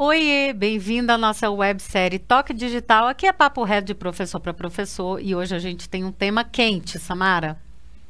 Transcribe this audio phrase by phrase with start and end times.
[0.00, 3.08] Oiê, bem-vindo à nossa websérie Toque Digital.
[3.08, 6.44] Aqui é Papo Reto de professor para professor e hoje a gente tem um tema
[6.44, 7.58] quente, Samara.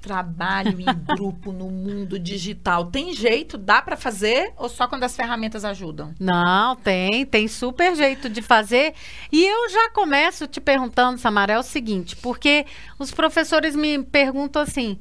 [0.02, 0.84] Trabalho em
[1.16, 2.90] grupo no mundo digital.
[2.90, 3.56] Tem jeito?
[3.56, 6.14] Dá para fazer ou só quando as ferramentas ajudam?
[6.20, 8.92] Não, tem, tem super jeito de fazer.
[9.32, 12.66] E eu já começo te perguntando, Samara, é o seguinte, porque
[12.98, 14.98] os professores me perguntam assim: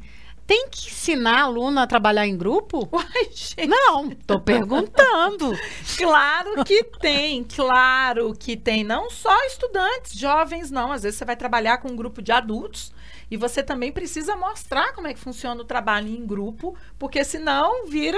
[0.47, 2.87] tem que ensinar aluno a trabalhar em grupo?
[2.89, 3.67] Uai, gente.
[3.67, 5.51] Não, tô perguntando.
[5.97, 8.83] claro que tem, claro que tem.
[8.83, 10.93] Não só estudantes, jovens, não.
[10.93, 12.93] Às vezes você vai trabalhar com um grupo de adultos
[13.29, 17.85] e você também precisa mostrar como é que funciona o trabalho em grupo, porque senão
[17.87, 18.17] vira,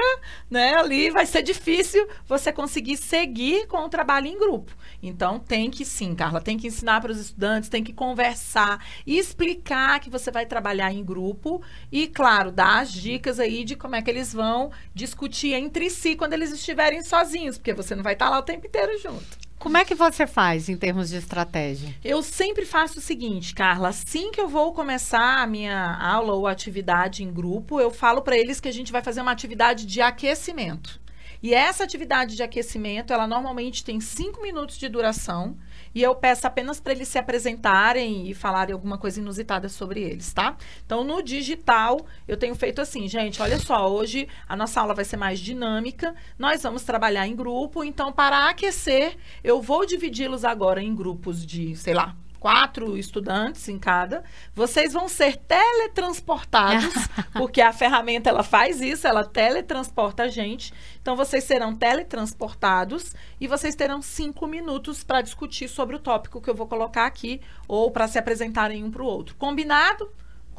[0.50, 4.72] né, ali vai ser difícil você conseguir seguir com o trabalho em grupo.
[5.02, 10.00] Então tem que sim, Carla, tem que ensinar para os estudantes, tem que conversar, explicar
[10.00, 11.62] que você vai trabalhar em grupo
[11.92, 16.18] e, claro, dar as dicas aí de como é que eles vão discutir entre si
[16.18, 19.38] quando eles estiverem sozinhos, porque você não vai estar lá o tempo inteiro junto.
[19.58, 21.96] Como é que você faz em termos de estratégia?
[22.04, 26.46] Eu sempre faço o seguinte, Carla, assim que eu vou começar a minha aula ou
[26.46, 30.02] atividade em grupo, eu falo para eles que a gente vai fazer uma atividade de
[30.02, 31.00] aquecimento.
[31.42, 35.58] E essa atividade de aquecimento, ela normalmente tem cinco minutos de duração.
[35.96, 40.34] E eu peço apenas para eles se apresentarem e falarem alguma coisa inusitada sobre eles,
[40.34, 40.58] tá?
[40.86, 45.06] Então, no digital, eu tenho feito assim, gente, olha só, hoje a nossa aula vai
[45.06, 50.84] ser mais dinâmica, nós vamos trabalhar em grupo, então, para aquecer, eu vou dividi-los agora
[50.84, 54.24] em grupos de, sei lá, quatro estudantes em cada,
[54.54, 56.94] vocês vão ser teletransportados,
[57.34, 60.74] porque a ferramenta ela faz isso, ela teletransporta a gente.
[61.02, 66.50] Então vocês serão teletransportados e vocês terão cinco minutos para discutir sobre o tópico que
[66.50, 69.36] eu vou colocar aqui ou para se apresentarem um para o outro.
[69.36, 70.10] Combinado?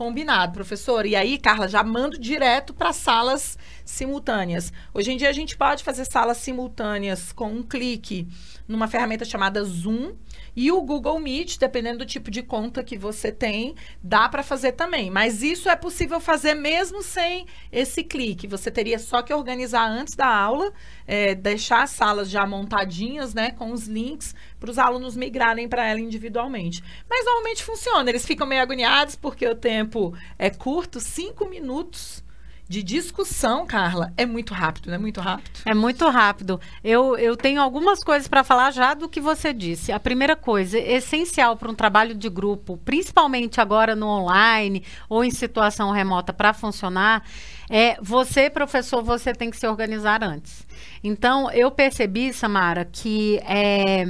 [0.00, 1.04] Combinado, professor.
[1.04, 4.72] E aí, Carla, já mando direto para salas simultâneas.
[4.94, 8.26] Hoje em dia a gente pode fazer salas simultâneas com um clique
[8.66, 10.14] numa ferramenta chamada Zoom
[10.54, 14.72] e o Google Meet, dependendo do tipo de conta que você tem, dá para fazer
[14.72, 15.10] também.
[15.10, 18.46] Mas isso é possível fazer mesmo sem esse clique.
[18.46, 20.72] Você teria só que organizar antes da aula,
[21.06, 25.86] é, deixar as salas já montadinhas, né, com os links para os alunos migrarem para
[25.86, 26.82] ela individualmente.
[27.08, 28.10] Mas normalmente funciona.
[28.10, 32.22] Eles ficam meio agoniados porque o tempo é curto, cinco minutos
[32.70, 35.58] de discussão, Carla, é muito rápido, não é muito rápido?
[35.66, 36.60] É muito rápido.
[36.84, 39.90] Eu, eu tenho algumas coisas para falar já do que você disse.
[39.90, 45.32] A primeira coisa, essencial para um trabalho de grupo, principalmente agora no online ou em
[45.32, 47.24] situação remota para funcionar,
[47.68, 50.64] é você, professor, você tem que se organizar antes.
[51.02, 54.04] Então, eu percebi, Samara, que é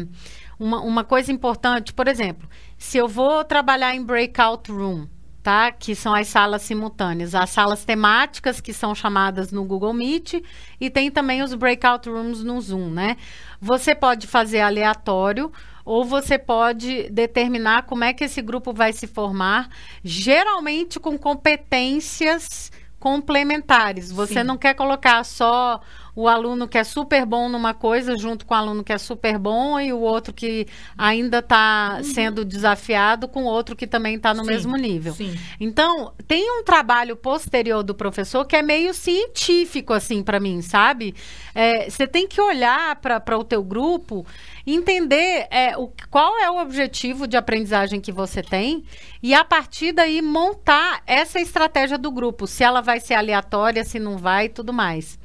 [0.59, 5.07] uma, uma coisa importante, por exemplo, se eu vou trabalhar em breakout room,
[5.43, 5.73] tá?
[5.73, 7.35] Que são as salas simultâneas.
[7.35, 10.43] As salas temáticas, que são chamadas no Google Meet,
[10.81, 13.17] e tem também os breakout rooms no Zoom, né?
[13.61, 15.51] Você pode fazer aleatório
[15.85, 19.69] ou você pode determinar como é que esse grupo vai se formar,
[20.05, 24.13] geralmente com competências complementares.
[24.13, 24.45] Você Sim.
[24.45, 25.81] não quer colocar só
[26.15, 29.39] o aluno que é super bom numa coisa junto com o aluno que é super
[29.39, 30.67] bom e o outro que
[30.97, 32.05] ainda está uhum.
[32.05, 35.15] sendo desafiado com o outro que também está no sim, mesmo nível.
[35.15, 35.39] Sim.
[35.59, 41.15] Então, tem um trabalho posterior do professor que é meio científico, assim, para mim, sabe?
[41.55, 44.27] É, você é, tem que olhar para o teu grupo
[44.67, 48.85] entender é, o, qual é o objetivo de aprendizagem que você tem
[49.23, 53.99] e a partir daí montar essa estratégia do grupo, se ela vai ser aleatória, se
[53.99, 55.19] não vai e tudo mais.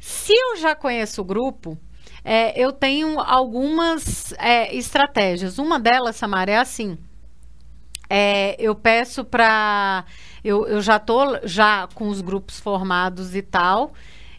[0.00, 1.78] Se eu já conheço o grupo,
[2.24, 5.58] é, eu tenho algumas é, estratégias.
[5.58, 6.98] Uma delas, Samara, é assim.
[8.08, 10.04] É, eu peço para.
[10.42, 13.92] Eu, eu já estou já com os grupos formados e tal.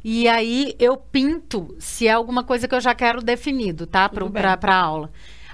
[0.03, 4.09] E aí eu pinto se é alguma coisa que eu já quero definido, tá?
[4.09, 5.11] Para a aula.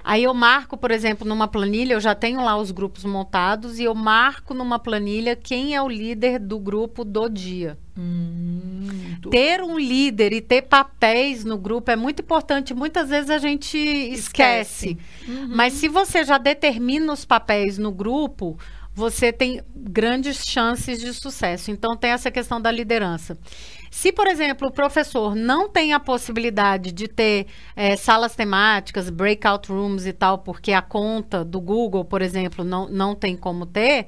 [0.08, 3.84] Aí eu marco, por exemplo, numa planilha, eu já tenho lá os grupos montados e
[3.84, 7.78] eu marco numa planilha quem é o líder do grupo do dia.
[7.98, 12.74] Hum, ter um líder e ter papéis no grupo é muito importante.
[12.74, 14.92] Muitas vezes a gente esquece.
[14.92, 14.98] esquece.
[15.28, 15.50] Uhum.
[15.54, 18.58] Mas se você já determina os papéis no grupo,
[18.98, 21.70] você tem grandes chances de sucesso.
[21.70, 23.38] Então, tem essa questão da liderança.
[23.98, 29.72] Se, por exemplo, o professor não tem a possibilidade de ter é, salas temáticas, breakout
[29.72, 34.06] rooms e tal, porque a conta do Google, por exemplo, não, não tem como ter,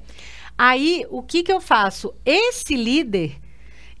[0.56, 2.14] aí o que, que eu faço?
[2.24, 3.36] Esse líder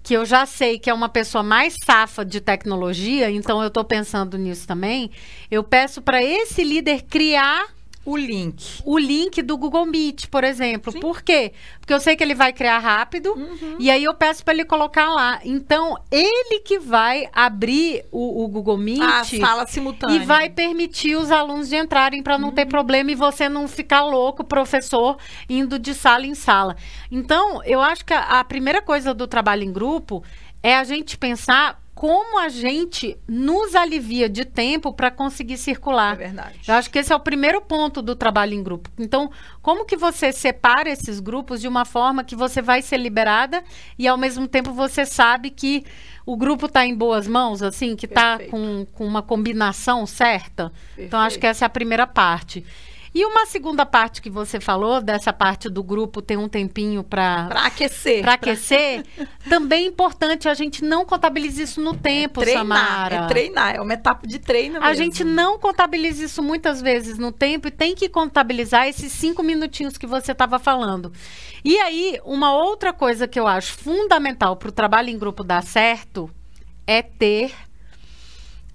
[0.00, 3.82] que eu já sei que é uma pessoa mais safa de tecnologia, então eu estou
[3.82, 5.10] pensando nisso também.
[5.50, 7.66] Eu peço para esse líder criar
[8.04, 8.82] o link.
[8.84, 10.90] O link do Google Meet, por exemplo.
[10.90, 11.00] Sim.
[11.00, 11.52] Por quê?
[11.78, 13.76] Porque eu sei que ele vai criar rápido uhum.
[13.78, 15.40] e aí eu peço para ele colocar lá.
[15.44, 19.02] Então, ele que vai abrir o, o Google Meet.
[19.02, 20.16] A sala simultânea.
[20.16, 22.54] E vai permitir os alunos de entrarem para não uhum.
[22.54, 25.18] ter problema e você não ficar louco, professor,
[25.48, 26.76] indo de sala em sala.
[27.10, 30.24] Então, eu acho que a, a primeira coisa do trabalho em grupo
[30.62, 36.14] é a gente pensar como a gente nos alivia de tempo para conseguir circular.
[36.14, 36.58] É verdade.
[36.66, 38.88] Eu acho que esse é o primeiro ponto do trabalho em grupo.
[38.98, 39.30] Então,
[39.60, 43.62] como que você separa esses grupos de uma forma que você vai ser liberada
[43.98, 45.84] e ao mesmo tempo você sabe que
[46.24, 50.70] o grupo está em boas mãos, assim, que está com, com uma combinação certa?
[50.70, 51.06] Perfeito.
[51.06, 52.64] Então, acho que essa é a primeira parte.
[53.12, 57.48] E uma segunda parte que você falou, dessa parte do grupo ter um tempinho para
[57.64, 58.22] aquecer.
[58.22, 59.04] Para aquecer,
[59.48, 63.16] também é importante a gente não contabiliza isso no tempo, é treinar, Samara.
[63.16, 64.86] É treinar, é uma etapa de treino mesmo.
[64.86, 69.42] A gente não contabiliza isso muitas vezes no tempo e tem que contabilizar esses cinco
[69.42, 71.12] minutinhos que você estava falando.
[71.64, 75.64] E aí, uma outra coisa que eu acho fundamental para o trabalho em grupo dar
[75.64, 76.30] certo
[76.86, 77.52] é ter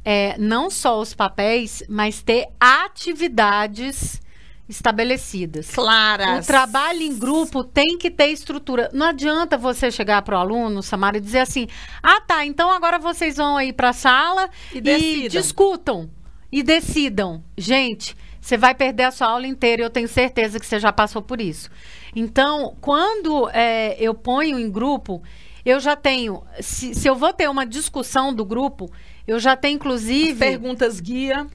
[0.03, 4.21] é, não só os papéis, mas ter atividades
[4.67, 5.69] estabelecidas.
[5.71, 6.43] Claras.
[6.43, 8.89] O trabalho em grupo tem que ter estrutura.
[8.93, 11.67] Não adianta você chegar para o aluno, Samara, e dizer assim:
[12.01, 16.09] ah, tá, então agora vocês vão aí para a sala e, e discutam
[16.51, 17.43] e decidam.
[17.57, 20.91] Gente, você vai perder a sua aula inteira e eu tenho certeza que você já
[20.93, 21.69] passou por isso.
[22.15, 25.21] Então, quando é, eu ponho em grupo,
[25.65, 26.43] eu já tenho.
[26.61, 28.89] Se, se eu vou ter uma discussão do grupo,
[29.27, 30.31] eu já tenho, inclusive.
[30.31, 31.47] As perguntas guia.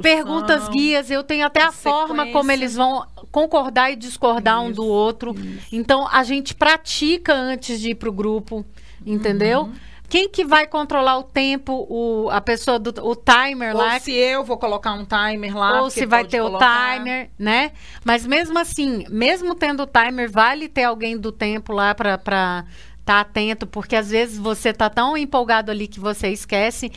[0.00, 4.68] Perguntas guias, eu tenho até a, a forma como eles vão concordar e discordar isso,
[4.68, 5.34] um do outro.
[5.34, 5.68] Isso.
[5.72, 8.64] Então, a gente pratica antes de ir para o grupo,
[9.04, 9.62] entendeu?
[9.62, 9.74] Uhum.
[10.08, 13.98] Quem que vai controlar o tempo, o, a pessoa do o timer ou lá?
[13.98, 15.82] se eu vou colocar um timer lá.
[15.82, 16.92] Ou se vai ter colocar.
[16.92, 17.72] o timer, né?
[18.04, 22.64] Mas mesmo assim, mesmo tendo o timer, vale ter alguém do tempo lá para
[23.06, 26.90] tá atento, porque às vezes você tá tão empolgado ali que você esquece.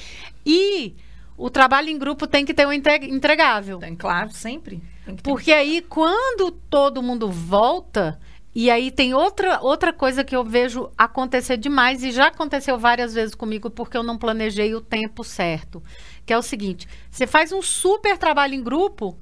[0.43, 0.95] E
[1.37, 3.77] o trabalho em grupo tem que ter um entregável.
[3.77, 4.81] Tem, claro, sempre.
[5.21, 8.19] porque aí, quando todo mundo volta,
[8.55, 13.13] e aí tem outra, outra coisa que eu vejo acontecer demais, e já aconteceu várias
[13.13, 15.83] vezes comigo, porque eu não planejei o tempo certo.
[16.25, 19.15] Que é o seguinte: você faz um super trabalho em grupo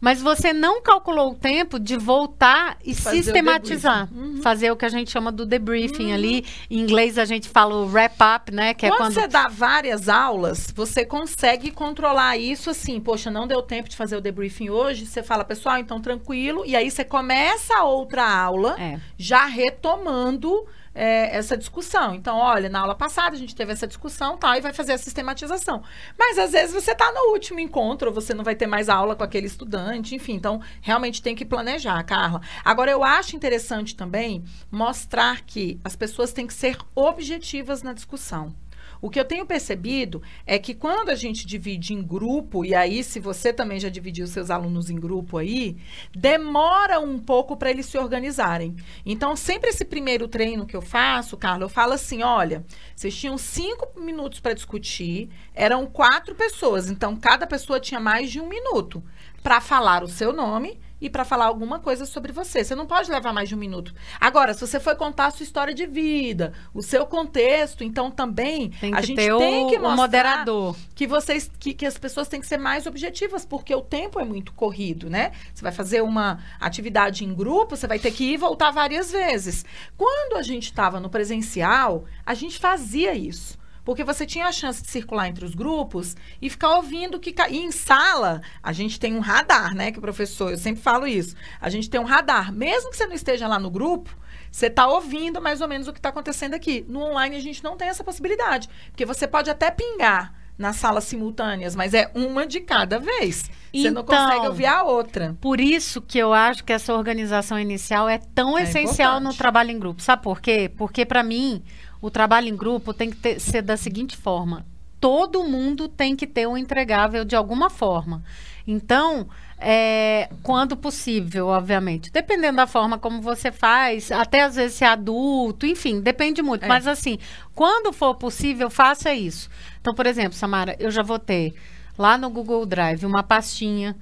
[0.00, 4.08] mas você não calculou o tempo de voltar e fazer sistematizar.
[4.12, 4.42] O uhum.
[4.42, 6.14] Fazer o que a gente chama do debriefing uhum.
[6.14, 6.44] ali.
[6.70, 8.74] Em inglês a gente fala o wrap up, né?
[8.74, 13.00] Que é quando é quando você dá várias aulas, você consegue controlar isso assim.
[13.00, 15.06] Poxa, não deu tempo de fazer o debriefing hoje.
[15.06, 16.64] Você fala, pessoal, então tranquilo.
[16.64, 19.00] E aí você começa a outra aula, é.
[19.16, 20.66] já retomando
[20.98, 22.12] é, essa discussão.
[22.12, 24.98] Então, olha, na aula passada a gente teve essa discussão tal, e vai fazer a
[24.98, 25.82] sistematização.
[26.18, 29.22] Mas às vezes você está no último encontro, você não vai ter mais aula com
[29.22, 30.34] aquele estudante, enfim.
[30.34, 32.40] Então, realmente tem que planejar, Carla.
[32.64, 38.52] Agora, eu acho interessante também mostrar que as pessoas têm que ser objetivas na discussão.
[39.00, 43.04] O que eu tenho percebido é que quando a gente divide em grupo, e aí
[43.04, 45.76] se você também já dividiu seus alunos em grupo aí,
[46.14, 48.74] demora um pouco para eles se organizarem.
[49.04, 52.64] Então, sempre esse primeiro treino que eu faço, Carla, eu falo assim: olha,
[52.94, 58.40] vocês tinham cinco minutos para discutir, eram quatro pessoas, então cada pessoa tinha mais de
[58.40, 59.02] um minuto
[59.42, 62.64] para falar o seu nome e para falar alguma coisa sobre você.
[62.64, 63.94] Você não pode levar mais de um minuto.
[64.20, 68.72] Agora, se você for contar a sua história de vida, o seu contexto, então também
[68.92, 69.32] a gente tem
[69.64, 70.76] o, que mostrar moderador.
[70.94, 74.24] que vocês que, que as pessoas têm que ser mais objetivas, porque o tempo é
[74.24, 75.32] muito corrido, né?
[75.54, 79.12] Você vai fazer uma atividade em grupo, você vai ter que ir e voltar várias
[79.12, 79.64] vezes.
[79.96, 83.56] Quando a gente estava no presencial, a gente fazia isso.
[83.88, 87.34] Porque você tinha a chance de circular entre os grupos e ficar ouvindo que.
[87.48, 89.90] E em sala, a gente tem um radar, né?
[89.90, 91.34] Que o professor, eu sempre falo isso.
[91.58, 92.52] A gente tem um radar.
[92.52, 94.14] Mesmo que você não esteja lá no grupo,
[94.52, 96.84] você está ouvindo mais ou menos o que está acontecendo aqui.
[96.86, 98.68] No online, a gente não tem essa possibilidade.
[98.90, 103.48] Porque você pode até pingar nas salas simultâneas, mas é uma de cada vez.
[103.72, 105.36] Você não consegue então, ouvir a outra.
[105.40, 109.32] Por isso que eu acho que essa organização inicial é tão é essencial importante.
[109.32, 110.02] no trabalho em grupo.
[110.02, 110.70] Sabe por quê?
[110.76, 111.62] Porque, para mim,
[112.00, 114.64] o trabalho em grupo tem que ter, ser da seguinte forma:
[115.00, 118.22] todo mundo tem que ter um entregável de alguma forma.
[118.66, 119.28] Então,
[119.58, 122.12] é, quando possível, obviamente.
[122.12, 126.64] Dependendo da forma como você faz, até às vezes ser é adulto, enfim, depende muito.
[126.64, 126.68] É.
[126.68, 127.18] Mas assim,
[127.54, 129.48] quando for possível, faça isso.
[129.80, 131.54] Então, por exemplo, Samara, eu já vou ter
[131.96, 133.96] lá no Google Drive uma pastinha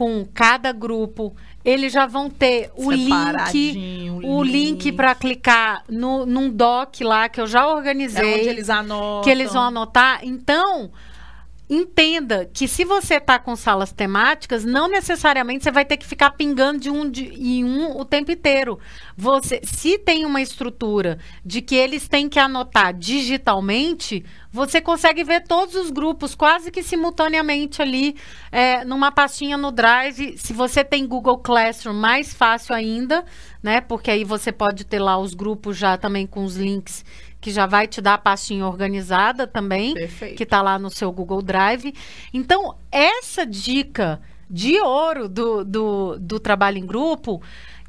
[0.00, 6.24] com cada grupo eles já vão ter o link, o link, link para clicar no,
[6.24, 8.32] num doc lá que eu já organizei.
[8.32, 9.22] É onde eles anotam.
[9.22, 10.20] Que eles vão anotar.
[10.22, 10.90] Então,
[11.70, 16.32] entenda que se você está com salas temáticas, não necessariamente você vai ter que ficar
[16.32, 18.80] pingando de um de, em um o tempo inteiro.
[19.16, 25.44] Você, se tem uma estrutura de que eles têm que anotar digitalmente, você consegue ver
[25.46, 28.16] todos os grupos quase que simultaneamente ali
[28.50, 30.36] é, numa pastinha no Drive.
[30.36, 33.24] Se você tem Google Classroom, mais fácil ainda,
[33.62, 33.80] né?
[33.80, 37.04] Porque aí você pode ter lá os grupos já também com os links
[37.40, 40.36] que já vai te dar a pastinha organizada também, Perfeito.
[40.36, 41.94] que está lá no seu Google Drive.
[42.32, 47.40] Então, essa dica de ouro do, do, do trabalho em grupo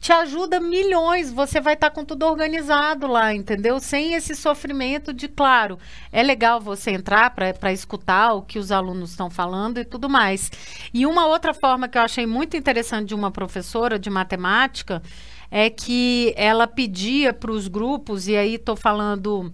[0.01, 1.31] te ajuda milhões.
[1.31, 3.79] Você vai estar tá com tudo organizado lá, entendeu?
[3.79, 5.77] Sem esse sofrimento de, claro,
[6.11, 10.51] é legal você entrar para escutar o que os alunos estão falando e tudo mais.
[10.91, 15.03] E uma outra forma que eu achei muito interessante de uma professora de matemática
[15.51, 19.53] é que ela pedia para os grupos, e aí estou falando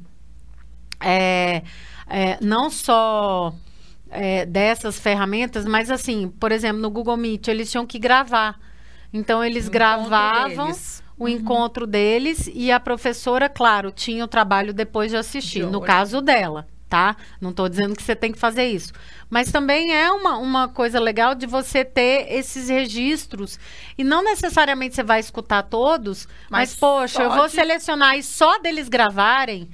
[1.00, 1.63] é,
[2.08, 3.51] é, não só
[4.12, 8.60] é, dessas ferramentas, mas assim, por exemplo, no Google Meet, eles tinham que gravar.
[9.12, 10.72] Então, eles o gravavam
[11.18, 11.30] o uhum.
[11.30, 16.22] encontro deles e a professora, claro, tinha o trabalho depois de assistir, de no caso
[16.22, 17.15] dela tá?
[17.39, 18.94] Não estou dizendo que você tem que fazer isso.
[19.29, 23.60] Mas também é uma, uma coisa legal de você ter esses registros.
[23.98, 27.53] E não necessariamente você vai escutar todos, mas, mas poxa, eu vou de...
[27.53, 29.70] selecionar e só deles gravarem.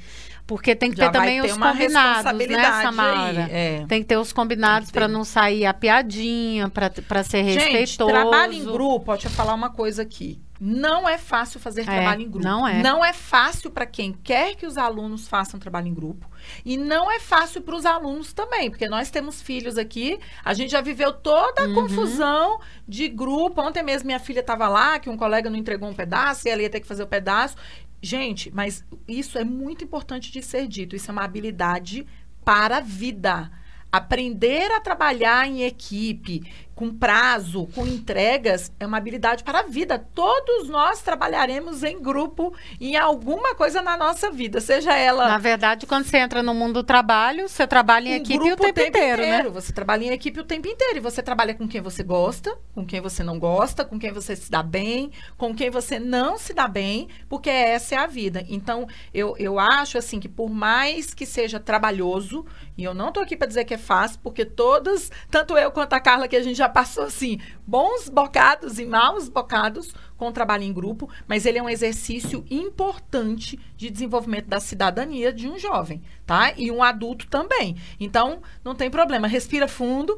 [0.45, 3.49] Porque tem que Já ter também ter os combinados, né, Samara?
[3.49, 3.85] É.
[3.87, 8.11] Tem que ter os combinados para não sair a piadinha, para ser Gente, respeitoso.
[8.11, 10.41] Trabalho em grupo, deixa eu falar uma coisa aqui.
[10.65, 12.47] Não é fácil fazer é, trabalho em grupo.
[12.47, 12.81] Não é.
[12.81, 16.25] Não é fácil para quem quer que os alunos façam trabalho em grupo.
[16.63, 20.71] E não é fácil para os alunos também, porque nós temos filhos aqui, a gente
[20.71, 21.73] já viveu toda a uhum.
[21.73, 23.61] confusão de grupo.
[23.61, 26.61] Ontem mesmo minha filha estava lá, que um colega não entregou um pedaço e ela
[26.61, 27.57] ia ter que fazer o pedaço.
[28.01, 30.95] Gente, mas isso é muito importante de ser dito.
[30.95, 32.07] Isso é uma habilidade
[32.45, 33.51] para a vida.
[33.91, 36.41] Aprender a trabalhar em equipe,
[36.75, 39.99] com prazo, com entregas, é uma habilidade para a vida.
[40.13, 45.27] Todos nós trabalharemos em grupo em alguma coisa na nossa vida, seja ela.
[45.27, 48.63] Na verdade, quando você entra no mundo do trabalho, você trabalha em equipe o tempo,
[48.63, 49.49] o tempo inteiro, inteiro, né?
[49.49, 50.97] Você trabalha em equipe o tempo inteiro.
[50.97, 54.35] E você trabalha com quem você gosta, com quem você não gosta, com quem você
[54.35, 58.43] se dá bem, com quem você não se dá bem, porque essa é a vida.
[58.49, 62.45] Então, eu, eu acho assim que por mais que seja trabalhoso,
[62.77, 65.93] e eu não estou aqui para dizer que é fácil, porque todas, tanto eu quanto
[65.93, 70.31] a Carla, que a gente já passou assim, bons bocados e maus bocados com o
[70.31, 75.57] trabalho em grupo, mas ele é um exercício importante de desenvolvimento da cidadania de um
[75.57, 76.53] jovem, tá?
[76.57, 77.77] E um adulto também.
[77.99, 80.17] Então, não tem problema, respira fundo.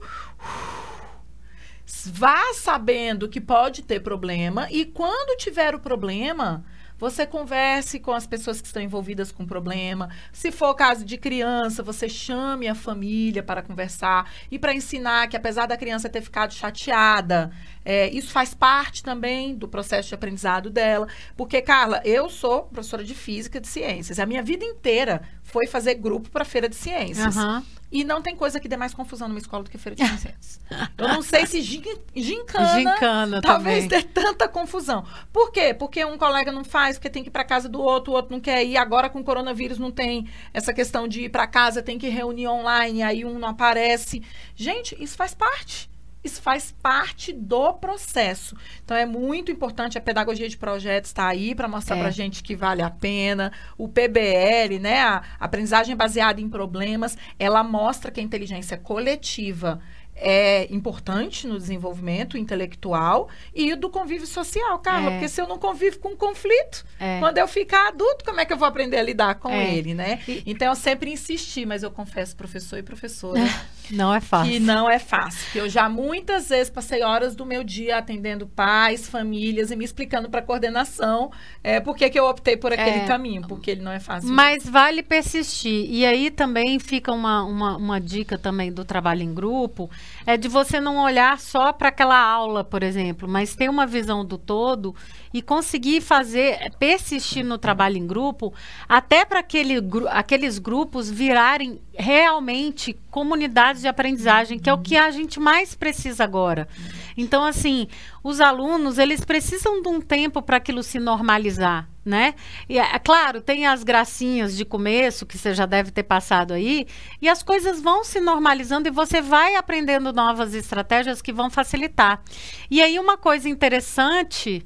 [2.07, 6.65] Vá sabendo que pode ter problema e quando tiver o problema,
[6.97, 10.09] você converse com as pessoas que estão envolvidas com o problema.
[10.31, 15.37] Se for caso de criança, você chame a família para conversar e para ensinar que,
[15.37, 17.51] apesar da criança ter ficado chateada,
[17.85, 21.07] é, isso faz parte também do processo de aprendizado dela.
[21.37, 24.19] Porque, Carla, eu sou professora de física de ciências.
[24.19, 27.35] A minha vida inteira foi fazer grupo para feira de ciências.
[27.35, 27.63] Uhum.
[27.91, 30.59] E não tem coisa que dê mais confusão numa escola do que feira de ciências.
[30.97, 35.05] Eu não sei se gincana, gincana talvez dê tanta confusão.
[35.31, 35.73] Por quê?
[35.73, 38.33] Porque um colega não faz, porque tem que ir para casa do outro, o outro
[38.33, 38.75] não quer ir.
[38.75, 42.47] Agora com o coronavírus não tem essa questão de ir para casa, tem que reunir
[42.47, 44.23] online, aí um não aparece.
[44.55, 45.89] Gente, isso faz parte.
[46.25, 48.57] Isso faz parte do processo.
[48.83, 51.99] Então é muito importante a pedagogia de projetos estar tá aí para mostrar é.
[51.99, 53.51] para gente que vale a pena.
[53.77, 59.79] O PBL, né, a aprendizagem baseada em problemas, ela mostra que a inteligência coletiva
[60.15, 65.09] é importante no desenvolvimento intelectual e do convívio social, Carla.
[65.09, 65.11] É.
[65.11, 67.19] Porque se eu não convivo com conflito, é.
[67.19, 69.75] quando eu ficar adulto, como é que eu vou aprender a lidar com é.
[69.75, 70.21] ele, né?
[70.45, 73.41] Então eu sempre insisti, mas eu confesso, professor e professora.
[73.91, 74.51] Não é fácil.
[74.51, 75.51] Que não é fácil.
[75.51, 79.85] Que eu já muitas vezes passei horas do meu dia atendendo pais, famílias e me
[79.85, 81.31] explicando para a coordenação
[81.63, 84.29] é, por que, eu optei por aquele é, caminho, porque ele não é fácil.
[84.29, 84.71] Mas mesmo.
[84.71, 85.85] vale persistir.
[85.89, 89.89] E aí também fica uma, uma, uma dica também do trabalho em grupo
[90.25, 94.25] é de você não olhar só para aquela aula, por exemplo, mas ter uma visão
[94.25, 94.95] do todo
[95.33, 98.53] e conseguir fazer, persistir no trabalho em grupo,
[98.87, 99.75] até para aquele,
[100.09, 106.21] aqueles grupos virarem realmente comunidades de aprendizagem, que é o que a gente mais precisa
[106.21, 106.67] agora.
[107.15, 107.87] Então, assim,
[108.21, 112.35] os alunos, eles precisam de um tempo para aquilo se normalizar, né?
[112.67, 116.87] E, é, claro, tem as gracinhas de começo, que você já deve ter passado aí,
[117.21, 122.21] e as coisas vão se normalizando e você vai aprendendo novas estratégias que vão facilitar.
[122.69, 124.61] E aí, uma coisa interessante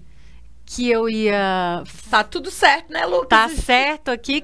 [0.65, 1.83] que eu ia.
[2.09, 3.29] Tá tudo certo, né, Lucas?
[3.29, 4.43] Tá certo aqui.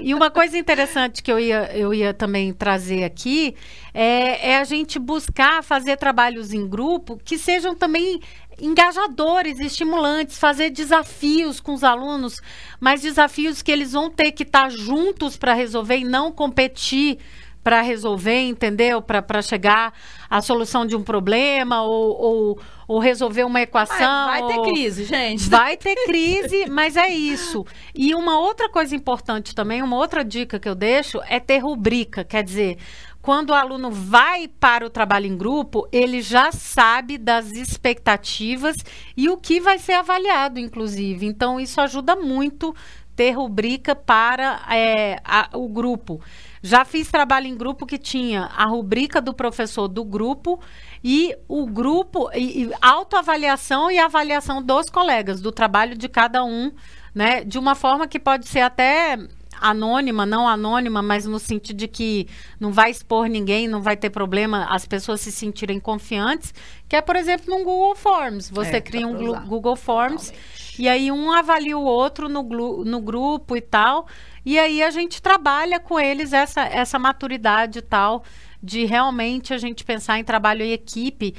[0.00, 3.54] E uma coisa interessante que eu ia, eu ia também trazer aqui
[3.94, 8.20] é, é a gente buscar fazer trabalhos em grupo que sejam também
[8.60, 12.40] engajadores, estimulantes, fazer desafios com os alunos,
[12.80, 17.18] mas desafios que eles vão ter que estar juntos para resolver e não competir
[17.66, 19.02] para resolver, entendeu?
[19.02, 19.92] Para chegar
[20.30, 24.26] à solução de um problema ou, ou, ou resolver uma equação.
[24.28, 24.72] Vai, vai ter ou...
[24.72, 25.50] crise, gente.
[25.50, 27.66] Vai ter crise, mas é isso.
[27.92, 32.22] E uma outra coisa importante também, uma outra dica que eu deixo é ter rubrica.
[32.22, 32.78] Quer dizer,
[33.20, 38.76] quando o aluno vai para o trabalho em grupo, ele já sabe das expectativas
[39.16, 41.26] e o que vai ser avaliado, inclusive.
[41.26, 42.72] Então, isso ajuda muito
[43.16, 46.20] ter rubrica para é, a, o grupo.
[46.66, 50.60] Já fiz trabalho em grupo que tinha a rubrica do professor do grupo
[51.02, 56.72] e o grupo, e, e autoavaliação e avaliação dos colegas, do trabalho de cada um,
[57.14, 57.44] né?
[57.44, 59.16] De uma forma que pode ser até
[59.60, 64.10] anônima, não anônima, mas no sentido de que não vai expor ninguém, não vai ter
[64.10, 66.52] problema as pessoas se sentirem confiantes,
[66.88, 68.50] que é, por exemplo, no Google Forms.
[68.50, 70.82] Você é, cria um Google Forms Totalmente.
[70.82, 74.06] e aí um avalia o outro no, no grupo e tal.
[74.44, 78.22] E aí a gente trabalha com eles essa, essa maturidade e tal,
[78.62, 81.34] de realmente a gente pensar em trabalho em equipe,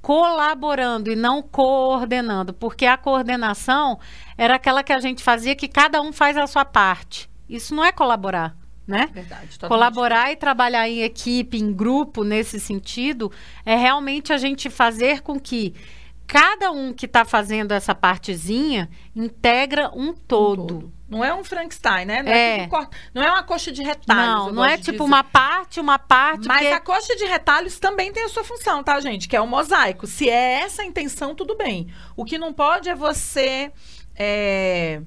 [0.00, 3.98] colaborando e não coordenando, porque a coordenação
[4.36, 7.28] era aquela que a gente fazia que cada um faz a sua parte.
[7.48, 9.08] Isso não é colaborar, né?
[9.12, 9.58] Verdade.
[9.60, 13.32] Colaborar e trabalhar em equipe, em grupo, nesse sentido,
[13.64, 15.74] é realmente a gente fazer com que
[16.26, 20.62] cada um que está fazendo essa partezinha integra um todo.
[20.62, 20.92] Um todo.
[21.08, 22.22] Não é um Frankenstein, né?
[22.22, 22.68] Não é, é
[23.14, 24.46] não é uma coxa de retalhos.
[24.46, 25.02] Não, não é tipo dizer.
[25.02, 26.46] uma parte, uma parte.
[26.46, 26.74] Mas porque...
[26.74, 29.26] a coxa de retalhos também tem a sua função, tá, gente?
[29.26, 30.06] Que é o mosaico.
[30.06, 31.88] Se é essa a intenção, tudo bem.
[32.14, 33.72] O que não pode é você.
[34.14, 35.00] É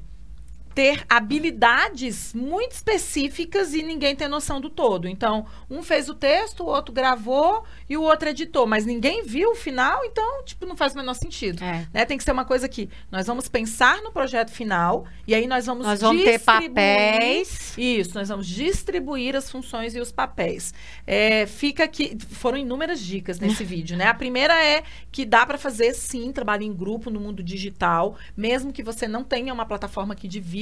[0.74, 5.08] ter habilidades muito específicas e ninguém tem noção do todo.
[5.08, 9.52] Então, um fez o texto, o outro gravou e o outro editou, mas ninguém viu
[9.52, 11.64] o final, então, tipo, não faz o menor sentido.
[11.64, 11.88] É.
[11.94, 12.06] Né?
[12.06, 15.66] Tem que ser uma coisa que nós vamos pensar no projeto final e aí nós
[15.66, 17.78] vamos Nós vamos ter papéis.
[17.78, 20.74] Isso, nós vamos distribuir as funções e os papéis.
[21.06, 24.08] É, fica aqui, foram inúmeras dicas nesse vídeo, né?
[24.08, 28.72] A primeira é que dá para fazer, sim, trabalho em grupo no mundo digital, mesmo
[28.72, 30.61] que você não tenha uma plataforma que divida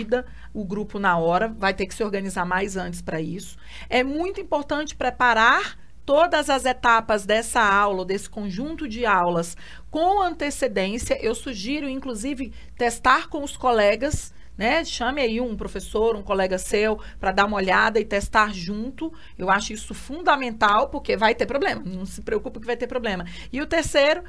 [0.54, 3.58] o grupo na hora, vai ter que se organizar mais antes para isso.
[3.90, 9.56] É muito importante preparar todas as etapas dessa aula, desse conjunto de aulas,
[9.92, 11.18] com antecedência.
[11.24, 14.84] Eu sugiro, inclusive, testar com os colegas né?
[14.84, 19.10] Chame aí um professor, um colega seu, para dar uma olhada e testar junto.
[19.38, 21.82] Eu acho isso fundamental, porque vai ter problema.
[21.86, 23.24] Não se preocupe que vai ter problema.
[23.54, 24.22] E o terceiro,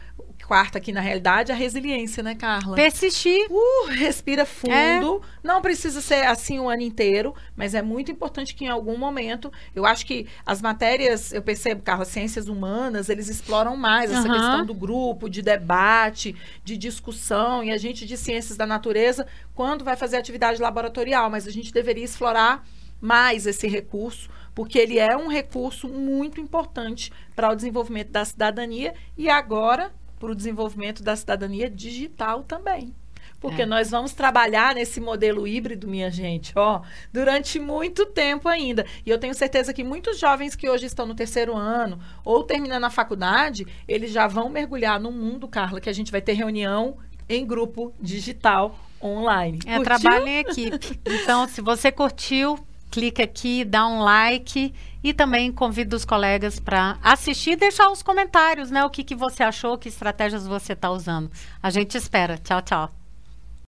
[0.46, 2.76] quarto aqui na realidade, a resiliência, né, Carla?
[2.76, 3.48] Persistir.
[3.50, 4.72] Uh, respira fundo.
[4.72, 5.40] É.
[5.42, 9.52] Não precisa ser assim o ano inteiro, mas é muito importante que em algum momento,
[9.74, 14.34] eu acho que as matérias, eu percebo, Carla, ciências humanas, eles exploram mais essa uhum.
[14.34, 19.84] questão do grupo, de debate, de discussão, e a gente de ciências da natureza, quando
[19.84, 22.64] vai fazer atividade laboratorial, mas a gente deveria explorar
[23.00, 28.94] mais esse recurso, porque ele é um recurso muito importante para o desenvolvimento da cidadania
[29.16, 32.94] e agora para o desenvolvimento da cidadania digital também.
[33.40, 33.66] Porque é.
[33.66, 38.84] nós vamos trabalhar nesse modelo híbrido, minha gente, ó, durante muito tempo ainda.
[39.04, 42.84] E eu tenho certeza que muitos jovens que hoje estão no terceiro ano ou terminando
[42.84, 46.98] a faculdade, eles já vão mergulhar no mundo, Carla, que a gente vai ter reunião
[47.26, 49.58] em grupo digital online.
[49.66, 49.84] É curtiu?
[49.84, 51.00] trabalho em equipe.
[51.06, 52.58] Então, se você curtiu,
[52.90, 58.02] clica aqui, dá um like e também convido os colegas para assistir e deixar os
[58.02, 58.84] comentários, né?
[58.84, 61.30] O que, que você achou, que estratégias você está usando.
[61.62, 62.36] A gente espera.
[62.38, 62.99] Tchau, tchau.